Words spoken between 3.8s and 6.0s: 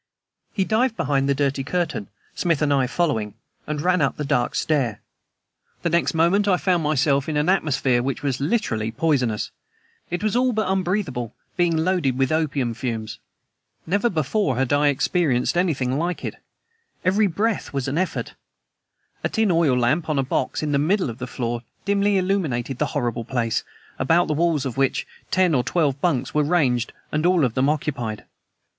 ran up a dark stair. The